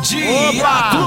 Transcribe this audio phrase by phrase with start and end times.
[0.00, 0.97] 接吧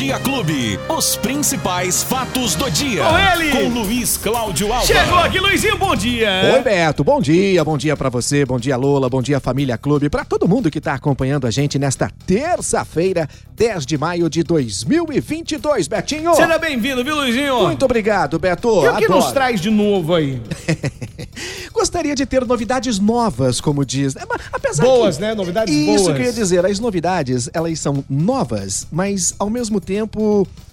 [0.00, 3.04] Dia Clube, os principais fatos do dia.
[3.04, 3.50] Com ele.
[3.50, 4.86] Com Luiz Cláudio Alba.
[4.86, 6.54] Chegou aqui, Luizinho, bom dia.
[6.54, 7.04] Oi, Beto.
[7.04, 10.48] Bom dia, bom dia pra você, bom dia, Lola, bom dia, Família Clube, pra todo
[10.48, 16.34] mundo que tá acompanhando a gente nesta terça-feira, 10 de maio de 2022, Betinho.
[16.34, 17.64] Seja bem-vindo, viu, Luizinho?
[17.64, 18.82] Muito obrigado, Beto.
[18.82, 19.20] E o que Adoro.
[19.20, 20.40] nos traz de novo aí?
[21.74, 24.16] Gostaria de ter novidades novas, como diz.
[24.16, 25.22] É, mas Apesar Boas, que...
[25.22, 25.34] né?
[25.34, 26.16] Novidades Isso boas.
[26.16, 26.64] que eu ia dizer.
[26.64, 29.89] As novidades, elas são novas, mas ao mesmo tempo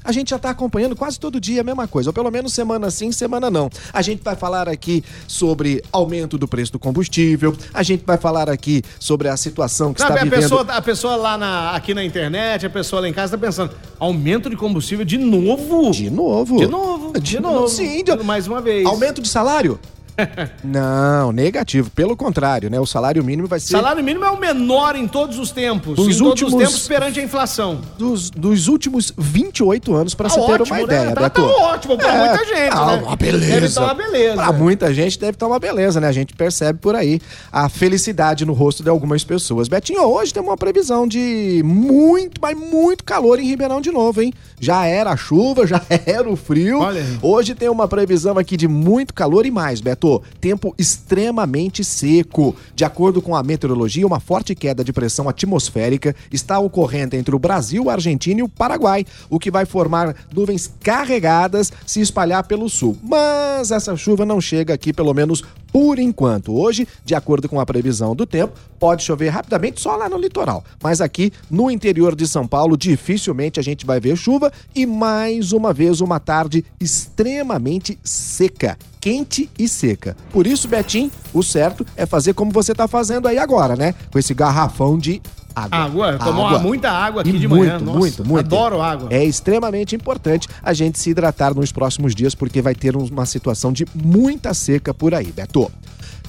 [0.03, 2.09] a gente já tá acompanhando quase todo dia a mesma coisa.
[2.09, 3.70] Ou pelo menos semana sim, semana não.
[3.91, 7.55] A gente vai falar aqui sobre aumento do preço do combustível.
[7.73, 10.41] A gente vai falar aqui sobre a situação que Sabe, está a, vivendo...
[10.41, 13.71] pessoa, a pessoa lá na, aqui na internet, a pessoa lá em casa tá pensando,
[13.99, 15.91] aumento de combustível de novo?
[15.91, 16.57] De novo.
[16.57, 17.68] De novo, de novo.
[17.68, 18.15] Sim, de...
[18.23, 18.85] Mais uma vez.
[18.85, 19.79] Aumento de salário?
[20.63, 21.89] não, negativo.
[21.91, 22.80] Pelo contrário, né?
[22.80, 25.95] O salário mínimo vai ser Salário mínimo é o menor em todos os tempos.
[25.95, 27.81] Dos em todos últimos- os tempos perante a inflação.
[27.98, 30.84] dos, dos últimos 28 anos, pra Tá você ter ótimo, uma né?
[30.84, 31.41] ideia, Tá- Beto.
[31.41, 33.04] tá ótimo pra muita gente, tá né?
[33.04, 33.48] uma beleza.
[33.48, 34.35] Deve estar uma beleza.
[34.35, 36.07] Pra muita gente deve estar uma beleza, né?
[36.07, 37.21] A gente percebe por aí
[37.52, 39.68] a felicidade no rosto de algumas pessoas.
[39.68, 44.34] Betinho, hoje tem uma previsão de muito, mas muito calor em Ribeirão de novo, hein?
[44.59, 46.79] Já era a chuva, já era o frio.
[46.79, 47.05] Olha.
[47.21, 50.07] Hoje tem uma previsão aqui de muito calor e mais, Beto.
[50.40, 52.55] Tempo extremamente seco.
[52.76, 57.40] De acordo com a meteorologia, uma forte queda de pressão atmosférica está ocorrendo entre o
[57.40, 62.70] Brasil, a Argentina e o Paraguai, o que vai formar nuvens carregadas se espalhar pelo
[62.70, 62.98] sul.
[63.04, 65.44] Mas essa chuva não chega aqui, pelo menos
[65.78, 66.58] por enquanto.
[66.58, 70.66] Hoje, de acordo com a previsão do tempo, pode chover rapidamente só lá no litoral.
[70.81, 75.52] Mas aqui no interior de São Paulo, dificilmente a gente vai ver chuva e mais
[75.52, 78.75] uma vez uma tarde extremamente seca.
[79.00, 80.18] Quente e seca.
[80.31, 83.94] Por isso, Betim, o certo é fazer como você tá fazendo aí agora, né?
[84.12, 85.22] Com esse garrafão de
[85.66, 86.09] água.
[86.09, 86.59] Água, tomou Água.
[86.59, 87.80] muita água aqui E de muito, manhã.
[87.80, 88.46] Nossa, muito, muito.
[88.46, 89.09] Adoro água.
[89.12, 93.72] É extremamente importante a gente se hidratar nos próximos dias, porque vai ter uma situação
[93.72, 95.72] de muita seca por aí, Beto.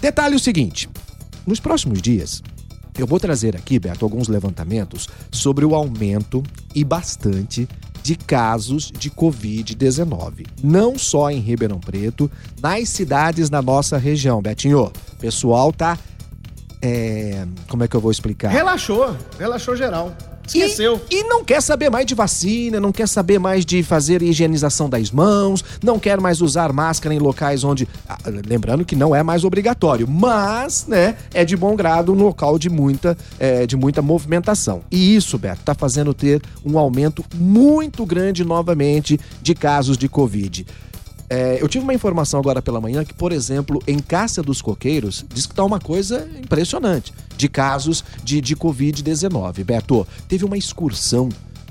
[0.00, 0.88] Detalhe o seguinte:
[1.47, 2.42] nos próximos dias,
[2.98, 6.42] eu vou trazer aqui, Beto, alguns levantamentos sobre o aumento
[6.75, 7.69] e bastante
[8.02, 10.47] de casos de Covid-19.
[10.62, 14.84] Não só em Ribeirão Preto, nas cidades da nossa região, Betinho.
[14.84, 15.98] O pessoal tá.
[16.80, 18.48] É, como é que eu vou explicar?
[18.48, 20.14] Relaxou, relaxou geral.
[20.54, 21.00] Esqueceu.
[21.10, 24.88] E, e não quer saber mais de vacina, não quer saber mais de fazer higienização
[24.88, 27.86] das mãos, não quer mais usar máscara em locais onde.
[28.08, 28.16] ah,
[28.46, 32.70] lembrando que não é mais obrigatório, mas, né, é de bom grado um local de
[32.70, 34.82] muita, é, de muita movimentação.
[34.90, 40.66] E isso, Beto, tá fazendo ter um aumento muito grande novamente de casos de Covid.
[41.30, 45.24] É, eu tive uma informação agora pela manhã que, por exemplo, em Cássia dos Coqueiros,
[45.28, 49.64] diz que tá uma coisa impressionante de casos de, de Covid-19.
[49.64, 51.28] Beto, teve uma excursão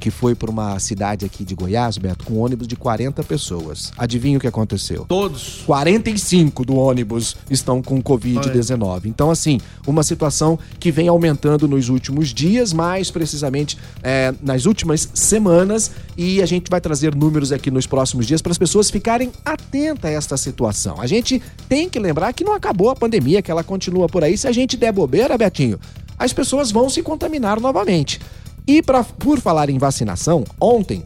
[0.08, 3.92] que foi para uma cidade aqui de Goiás, Beto, com um ônibus de 40 pessoas.
[3.98, 5.04] Adivinha o que aconteceu?
[5.06, 5.64] Todos.
[5.66, 9.08] 45 do ônibus estão com Covid-19.
[9.08, 15.10] Então, assim, uma situação que vem aumentando nos últimos dias, mais precisamente é, nas últimas
[15.14, 19.30] semanas, e a gente vai trazer números aqui nos próximos dias para as pessoas ficarem
[19.44, 21.02] atentas a esta situação.
[21.02, 24.38] A gente tem que lembrar que não acabou a pandemia, que ela continua por aí.
[24.38, 25.78] Se a gente der bobeira, Betinho,
[26.18, 28.22] as pessoas vão se contaminar novamente.
[28.68, 31.06] E pra, por falar em vacinação, ontem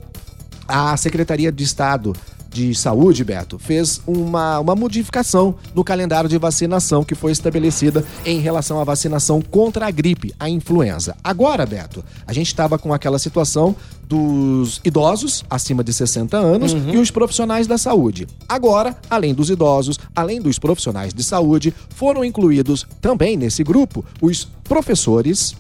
[0.68, 2.14] a Secretaria de Estado
[2.52, 8.40] de Saúde, Beto, fez uma, uma modificação no calendário de vacinação que foi estabelecida em
[8.40, 11.16] relação à vacinação contra a gripe, a influenza.
[11.24, 13.74] Agora, Beto, a gente estava com aquela situação
[14.04, 18.28] dos idosos acima de 60 anos e os profissionais da saúde.
[18.50, 24.46] Agora, além dos idosos, além dos profissionais de saúde, foram incluídos também nesse grupo os
[24.66, 25.56] professores,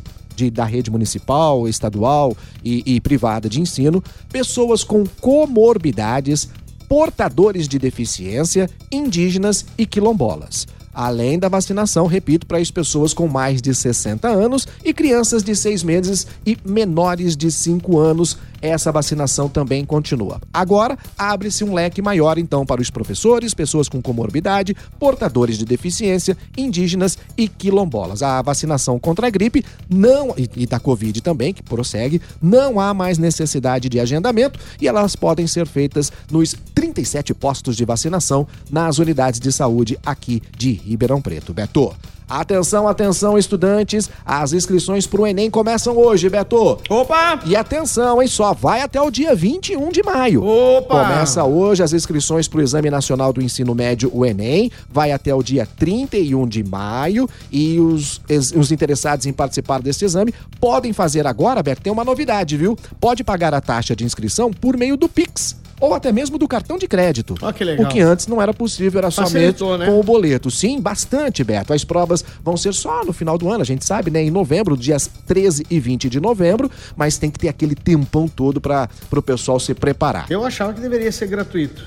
[0.45, 6.49] de- da rede municipal, estadual e, e privada de ensino, pessoas com comorbidades,
[6.89, 10.67] portadores de deficiência, indígenas e quilombolas.
[10.93, 15.55] Além da vacinação, repito, para as pessoas com mais de 60 anos e crianças de
[15.55, 20.39] 6 meses e menores de 5 anos, essa vacinação também continua.
[20.53, 26.37] Agora, abre-se um leque maior, então, para os professores, pessoas com comorbidade, portadores de deficiência,
[26.57, 28.21] indígenas e quilombolas.
[28.21, 32.93] A vacinação contra a gripe não e, e da Covid também, que prossegue, não há
[32.93, 38.45] mais necessidade de agendamento e elas podem ser feitas nos 30 37 postos de vacinação
[38.69, 41.53] nas unidades de saúde aqui de Ribeirão Preto.
[41.53, 41.95] Beto.
[42.31, 44.09] Atenção, atenção, estudantes.
[44.25, 46.79] As inscrições para o Enem começam hoje, Beto.
[46.89, 47.41] Opa!
[47.45, 48.27] E atenção, hein?
[48.29, 50.41] Só vai até o dia 21 de maio.
[50.41, 51.03] Opa!
[51.03, 54.71] Começa hoje as inscrições para o Exame Nacional do Ensino Médio, o Enem.
[54.89, 57.29] Vai até o dia 31 de maio.
[57.51, 58.21] E os,
[58.55, 62.77] os interessados em participar desse exame podem fazer agora, Beto, tem uma novidade, viu?
[63.01, 66.77] Pode pagar a taxa de inscrição por meio do Pix ou até mesmo do cartão
[66.77, 67.35] de crédito.
[67.41, 67.85] Ah, que legal.
[67.85, 69.91] O que antes não era possível, era Facilitou, somente né?
[69.91, 70.51] com o boleto.
[70.51, 71.73] Sim, bastante, Beto.
[71.73, 74.21] As provas vão ser só no final do ano, a gente sabe, né?
[74.21, 78.61] Em novembro, dias 13 e 20 de novembro, mas tem que ter aquele tempão todo
[78.61, 80.27] para o pessoal se preparar.
[80.29, 81.83] Eu achava que deveria ser gratuito.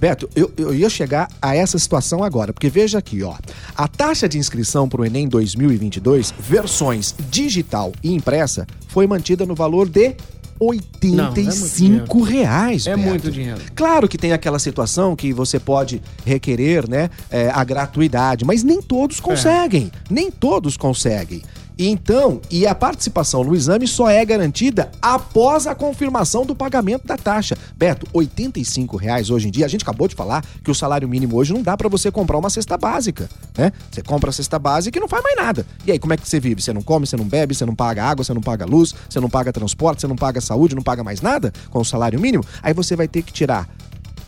[0.00, 3.34] Beto, eu, eu ia chegar a essa situação agora, porque veja aqui, ó.
[3.74, 9.56] A taxa de inscrição para o Enem 2022, versões digital e impressa, foi mantida no
[9.56, 10.14] valor de
[10.60, 12.86] 85 reais.
[12.86, 13.08] É Beto.
[13.08, 13.60] muito dinheiro.
[13.74, 18.82] Claro que tem aquela situação que você pode requerer, né, é, a gratuidade, mas nem
[18.82, 19.90] todos conseguem.
[20.10, 21.42] Nem todos conseguem.
[21.78, 27.16] Então, e a participação no exame só é garantida após a confirmação do pagamento da
[27.16, 27.56] taxa.
[27.76, 31.36] Beto, 85 reais hoje em dia, a gente acabou de falar que o salário mínimo
[31.36, 33.72] hoje não dá para você comprar uma cesta básica, né?
[33.92, 35.64] Você compra a cesta básica e não faz mais nada.
[35.86, 36.60] E aí, como é que você vive?
[36.60, 39.20] Você não come, você não bebe, você não paga água, você não paga luz, você
[39.20, 42.44] não paga transporte, você não paga saúde, não paga mais nada com o salário mínimo?
[42.60, 43.68] Aí você vai ter que tirar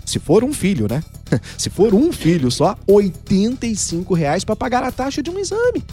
[0.05, 1.03] se for um filho, né?
[1.57, 5.85] Se for um filho só, 85 reais para pagar a taxa de um exame.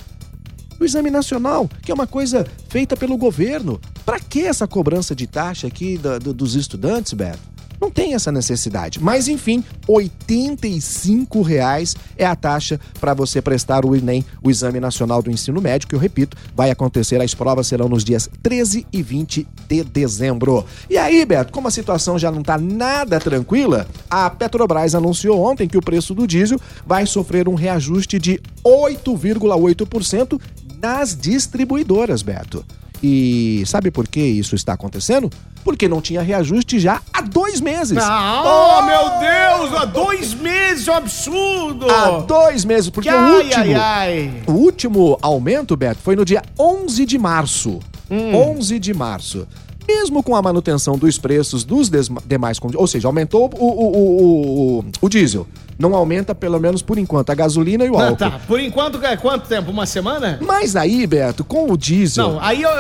[0.80, 3.80] O exame nacional, que é uma coisa feita pelo governo.
[4.06, 7.40] Para que essa cobrança de taxa aqui da- do- dos estudantes, Beto?
[7.80, 9.02] Não tem essa necessidade.
[9.02, 15.22] Mas, enfim, 85 reais é a taxa para você prestar o Enem, o Exame Nacional
[15.22, 19.02] do Ensino Médio, que eu repito, vai acontecer, as provas serão nos dias 13 e
[19.04, 20.66] 20 de dezembro.
[20.90, 25.68] E aí, Beto, como a situação já não está nada tranquila, a Petrobras anunciou ontem
[25.68, 30.40] que o preço do diesel vai sofrer um reajuste de 8,8%
[30.82, 32.66] nas distribuidoras, Beto.
[33.02, 35.30] E sabe por que isso está acontecendo?
[35.64, 37.98] Porque não tinha reajuste já há dois meses.
[38.02, 39.82] Ah, oh, meu Deus!
[39.82, 41.90] Há dois meses, é um absurdo!
[41.92, 44.44] Há dois meses, porque Que o ai, último, ai, ai.
[44.48, 47.80] o último aumento, Beto, foi no dia 11 de março.
[48.10, 48.34] Hum.
[48.58, 49.46] 11 de março.
[49.88, 51.90] Mesmo com a manutenção dos preços dos
[52.26, 55.48] demais ou seja, aumentou o, o, o, o, o diesel.
[55.80, 58.18] Não aumenta, pelo menos por enquanto, a gasolina e o Ah, álcool.
[58.18, 58.32] tá.
[58.48, 59.70] Por enquanto, é quanto tempo?
[59.70, 60.40] Uma semana?
[60.42, 62.32] Mas aí, Beto, com o diesel.
[62.34, 62.72] Não, aí eu,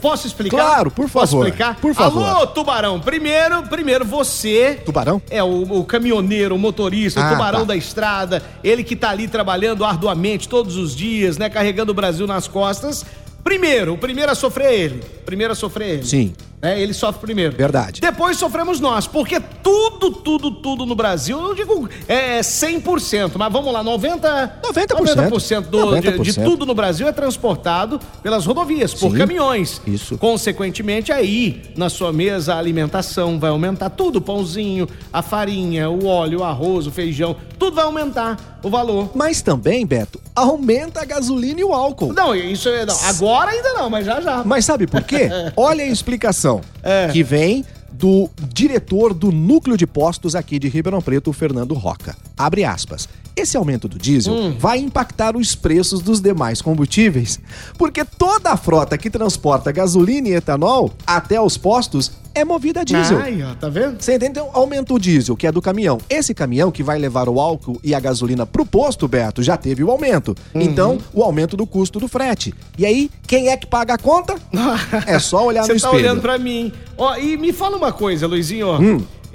[0.00, 0.56] posso explicar?
[0.56, 1.46] Claro, por Posso favor.
[1.46, 1.76] explicar?
[1.80, 2.22] Por favor.
[2.22, 3.00] Alô, Tubarão.
[3.00, 4.78] Primeiro, primeiro você...
[4.84, 5.20] Tubarão?
[5.30, 7.64] É, o, caminhoneiro, o motorista, Ah, o tubarão tá.
[7.66, 11.48] da estrada, ele que tá ali trabalhando arduamente todos os dias, né?
[11.48, 13.04] Carregando o Brasil nas costas.
[13.46, 15.00] Primeiro, o primeiro a sofrer é ele.
[15.24, 16.04] Primeiro a sofrer é ele.
[16.04, 16.34] Sim.
[16.60, 17.54] É, ele sofre primeiro.
[17.56, 18.00] Verdade.
[18.00, 23.72] Depois sofremos nós, porque tudo, tudo, tudo no Brasil, eu digo é 100%, mas vamos
[23.72, 24.86] lá, 90, 90%.
[24.96, 26.44] 90% do, De, de 90%.
[26.44, 29.80] tudo no Brasil é transportado pelas rodovias, por Sim, caminhões.
[29.86, 30.18] isso.
[30.18, 36.06] Consequentemente, aí na sua mesa a alimentação vai aumentar tudo, o pãozinho, a farinha, o
[36.06, 39.10] óleo, o arroz, o feijão, tudo vai aumentar o valor.
[39.14, 42.12] Mas também, Beto, aumenta a gasolina e o álcool.
[42.12, 44.42] Não, isso é, não, agora ainda não, mas já já.
[44.44, 45.28] Mas sabe por quê?
[45.56, 47.08] Olha a explicação É.
[47.08, 52.14] que vem do diretor do núcleo de postos aqui de Ribeirão Preto, Fernando Roca.
[52.36, 53.08] Abre aspas.
[53.36, 54.56] Esse aumento do diesel Hum.
[54.58, 57.38] vai impactar os preços dos demais combustíveis,
[57.76, 62.84] porque toda a frota que transporta gasolina e etanol até os postos é movida a
[62.84, 63.18] diesel.
[63.18, 63.96] Ai, ó, tá vendo?
[64.00, 64.32] Você entende?
[64.32, 65.98] Então, aumenta o diesel, que é do caminhão.
[66.08, 69.82] Esse caminhão que vai levar o álcool e a gasolina pro posto, Beto, já teve
[69.82, 70.34] o aumento.
[70.54, 70.60] Uhum.
[70.60, 72.52] Então, o aumento do custo do frete.
[72.76, 74.34] E aí, quem é que paga a conta?
[75.06, 76.02] É só olhar Você no tá espelho.
[76.04, 76.70] olhando pra mim.
[76.98, 78.66] Ó, e me fala uma coisa, Luizinho.
[78.68, 78.78] ó.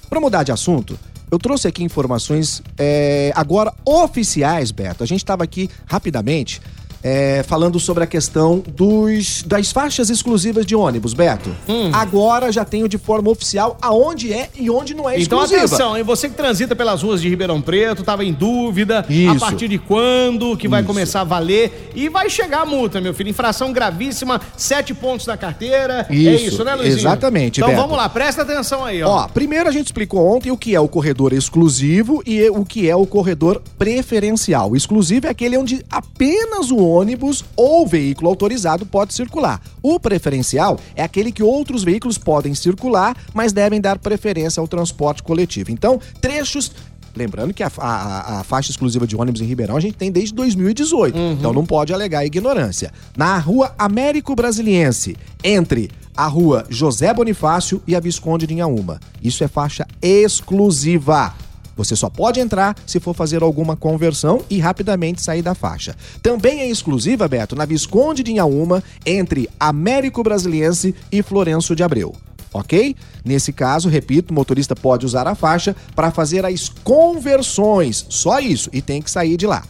[0.09, 0.99] para mudar de assunto,
[1.31, 5.03] eu trouxe aqui informações é, agora oficiais, Beto.
[5.03, 6.61] A gente estava aqui rapidamente
[7.03, 11.49] é, falando sobre a questão dos, das faixas exclusivas de ônibus, Beto.
[11.67, 11.89] Hum.
[11.93, 15.65] Agora já tenho de forma oficial aonde é e onde não é então, exclusiva.
[15.65, 16.03] Então atenção, hein?
[16.03, 19.31] Você que transita pelas ruas de Ribeirão Preto, estava em dúvida, Isso.
[19.31, 20.87] a partir de quando que vai Isso.
[20.87, 23.29] começar a valer e vai chegar a multa, meu filho.
[23.29, 26.05] Infração gravíssima, sete pontos na carteira.
[26.09, 26.29] É isso.
[26.29, 26.97] É isso, né, Luizinho?
[26.99, 27.81] Exatamente, Então Beto.
[27.81, 29.23] vamos lá, presta atenção aí, ó.
[29.23, 32.89] Ó, primeiro a gente explicou ontem o que é o corredor exclusivo e o que
[32.89, 34.71] é o corredor preferencial.
[34.71, 39.61] O exclusivo é aquele onde apenas o ônibus ou veículo autorizado pode circular.
[39.81, 45.23] O preferencial é aquele que outros veículos podem circular, mas devem dar preferência ao transporte
[45.23, 45.71] coletivo.
[45.71, 46.71] Então, trechos
[47.15, 50.33] Lembrando que a, a, a, faixa exclusiva de ônibus em Ribeirão a gente tem desde
[50.33, 51.31] 2018, uhum.
[51.33, 52.91] então não pode alegar ignorância.
[53.17, 58.99] Na rua Américo Brasiliense, entre a rua José Bonifácio e a Visconde de Inhaúma.
[59.21, 61.33] Isso é faixa exclusiva.
[61.75, 65.95] Você só pode entrar se for fazer alguma conversão e rapidamente sair da faixa.
[66.21, 72.15] Também é exclusiva, Beto, na Visconde de Inhaúma, entre Américo Brasiliense e Florenço de Abreu.
[72.53, 72.95] Ok?
[73.23, 78.69] Nesse caso, repito, o motorista pode usar a faixa para fazer as conversões, só isso,
[78.73, 79.63] e tem que sair de lá.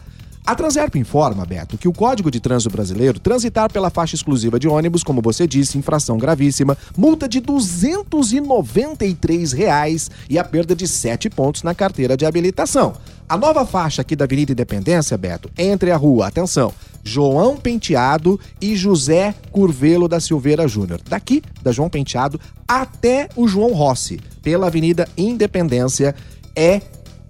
[0.44, 4.66] A Transerp informa, Beto, que o Código de Trânsito Brasileiro transitar pela faixa exclusiva de
[4.66, 11.30] ônibus, como você disse, infração gravíssima, multa de 293 reais e a perda de 7
[11.30, 12.94] pontos na carteira de habilitação.
[13.28, 16.72] A nova faixa aqui da Avenida Independência, Beto, entre a rua, atenção,
[17.04, 21.00] João Penteado e José Curvelo da Silveira Júnior.
[21.08, 26.16] Daqui, da João Penteado, até o João Rossi, pela Avenida Independência,
[26.56, 26.80] é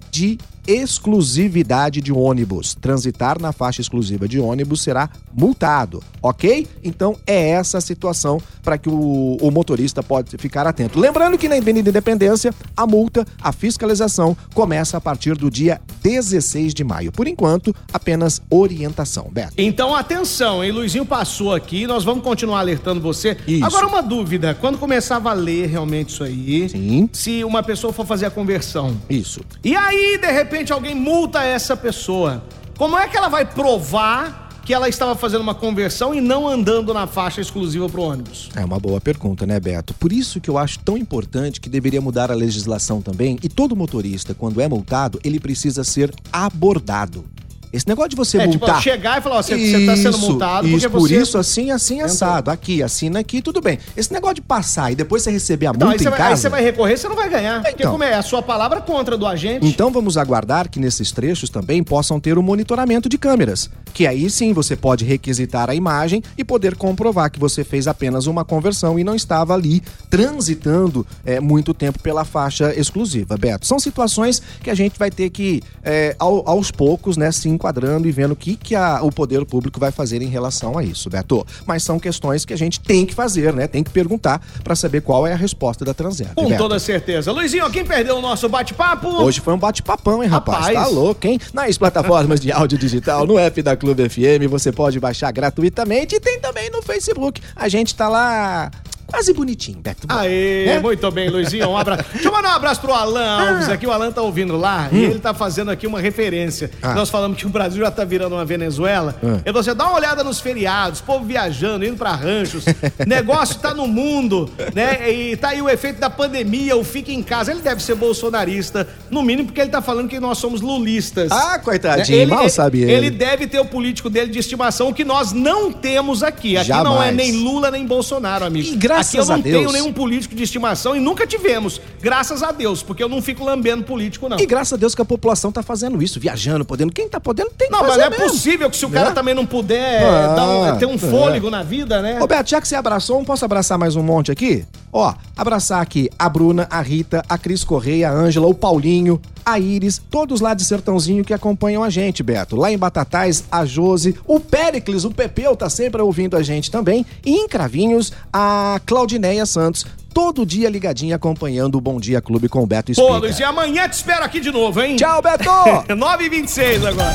[0.09, 2.75] de exclusividade de ônibus.
[2.75, 6.67] Transitar na faixa exclusiva de ônibus será multado, ok?
[6.83, 10.99] Então é essa a situação para que o, o, motorista pode ficar atento.
[10.99, 16.73] Lembrando que na Avenida Independência, a multa, a fiscalização começa a partir do dia 16
[16.73, 17.11] de maio.
[17.11, 19.53] Por enquanto, apenas orientação, Beto.
[19.57, 20.71] Então atenção, hein?
[20.71, 23.37] Luizinho passou aqui, nós vamos continuar alertando você.
[23.47, 23.65] Isso.
[23.65, 27.09] Agora uma dúvida, quando começar a valer realmente isso aí, Sim.
[27.11, 28.95] se uma pessoa for fazer a conversão.
[29.09, 29.41] Isso.
[29.63, 32.43] E aí, de repente, repente alguém multa essa pessoa,
[32.77, 36.93] como é que ela vai provar que ela estava fazendo uma conversão e não andando
[36.93, 38.49] na faixa exclusiva para o ônibus?
[38.55, 39.95] É uma boa pergunta, né, Beto?
[39.95, 43.75] Por isso que eu acho tão importante que deveria mudar a legislação também e todo
[43.75, 47.25] motorista, quando é multado, ele precisa ser abordado.
[47.73, 48.77] Esse negócio de você é, tipo, multar.
[48.77, 51.17] Tipo, chegar e falar, ó, você, está sendo multado isso, por você...
[51.17, 52.51] isso, assim, assim, assado.
[52.51, 53.79] Aqui, assina aqui, tudo bem.
[53.97, 56.29] Esse negócio de passar e depois você receber a então, multa em vai, casa...
[56.29, 57.61] Aí você vai recorrer, você não vai ganhar.
[57.61, 59.65] Então, porque como é a sua palavra contra do agente...
[59.65, 63.71] Então vamos aguardar que nesses trechos também possam ter o um monitoramento de câmeras.
[63.93, 68.27] Que aí sim você pode requisitar a imagem e poder comprovar que você fez apenas
[68.27, 73.65] uma conversão e não estava ali transitando é, muito tempo pela faixa exclusiva, Beto.
[73.65, 78.07] São situações que a gente vai ter que, é, ao, aos poucos, né, se enquadrando
[78.07, 81.45] e vendo que, que a, o poder público vai fazer em relação a isso, Beto.
[81.65, 83.67] Mas são questões que a gente tem que fazer, né?
[83.67, 86.33] Tem que perguntar para saber qual é a resposta da Transerp.
[86.35, 86.61] Com Beto.
[86.61, 87.31] toda certeza.
[87.31, 89.07] Luizinho, quem perdeu o nosso bate-papo?
[89.07, 90.67] Hoje foi um bate-papão, hein, rapaz?
[90.67, 90.73] rapaz?
[90.73, 91.39] Tá louco, hein?
[91.53, 96.19] Nas plataformas de áudio digital, no app da Clube FM, você pode baixar gratuitamente e
[96.21, 97.41] tem também no Facebook.
[97.53, 98.71] A gente tá lá
[99.13, 100.07] Quase bonitinho, Beto.
[100.09, 100.79] Aê, é?
[100.79, 101.69] muito bem, Luizinho.
[101.69, 102.03] Um abraço.
[102.13, 103.73] Deixa eu mandar um abraço pro Alan Alves ah.
[103.73, 103.85] aqui.
[103.85, 104.97] O Alan tá ouvindo lá hum.
[104.97, 106.71] e ele tá fazendo aqui uma referência.
[106.81, 106.95] Ah.
[106.95, 109.15] Nós falamos que o Brasil já tá virando uma Venezuela.
[109.23, 109.39] Ah.
[109.45, 112.65] E você dá uma olhada nos feriados, povo viajando, indo pra ranchos.
[113.05, 115.11] negócio tá no mundo, né?
[115.11, 117.51] E tá aí o efeito da pandemia, o fica em casa.
[117.51, 121.31] Ele deve ser bolsonarista, no mínimo porque ele tá falando que nós somos lulistas.
[121.31, 122.91] Ah, coitadinho, ele, mal sabe ele.
[122.91, 126.57] Ele deve ter o político dele de estimação que nós não temos aqui.
[126.57, 126.95] Aqui Jamais.
[126.95, 128.67] não é nem Lula nem Bolsonaro, amigo.
[128.67, 131.79] E graças aqui eu não tenho nenhum político de estimação e nunca tivemos.
[132.01, 134.39] Graças a Deus, porque eu não fico lambendo político, não.
[134.39, 136.91] E graças a Deus que a população tá fazendo isso, viajando, podendo.
[136.91, 138.01] Quem tá podendo tem que não, fazer.
[138.01, 139.15] Não, mas não é possível que se o cara né?
[139.15, 140.97] também não puder ah, um, ter um é.
[140.97, 141.51] fôlego é.
[141.51, 142.19] na vida, né?
[142.19, 144.65] Roberto, já que você abraçou, não posso abraçar mais um monte aqui?
[144.91, 149.59] Ó, abraçar aqui a Bruna, a Rita, a Cris Correia, a Ângela, o Paulinho, a
[149.59, 152.55] Iris, todos lá de Sertãozinho que acompanham a gente, Beto.
[152.55, 157.05] Lá em Batatais, a Jose, o Péricles, o Pepeu tá sempre ouvindo a gente também.
[157.25, 162.63] E em Cravinhos, a Claudineia Santos, todo dia ligadinha acompanhando o Bom Dia Clube com
[162.63, 163.07] o Beto Espiga.
[163.07, 164.95] Pô, Luiz, e amanhã te espero aqui de novo, hein?
[164.95, 165.43] Tchau, Beto!
[165.93, 167.13] 9h26 agora.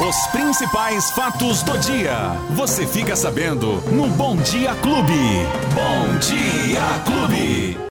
[0.00, 2.32] Os principais fatos do dia.
[2.56, 5.12] Você fica sabendo no Bom Dia Clube.
[5.74, 7.78] Bom Dia Clube.